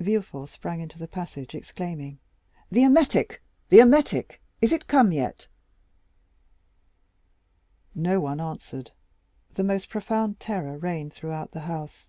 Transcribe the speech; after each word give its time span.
Villefort 0.00 0.48
sprang 0.48 0.80
into 0.80 0.98
the 0.98 1.06
passage, 1.06 1.54
exclaiming, 1.54 2.18
"The 2.70 2.82
emetic! 2.82 3.42
the 3.68 3.80
emetic!—is 3.80 4.72
it 4.72 4.86
come 4.86 5.12
yet?" 5.12 5.48
No 7.94 8.18
one 8.18 8.40
answered. 8.40 8.92
The 9.52 9.64
most 9.64 9.90
profound 9.90 10.40
terror 10.40 10.78
reigned 10.78 11.12
throughout 11.12 11.50
the 11.52 11.60
house. 11.68 12.08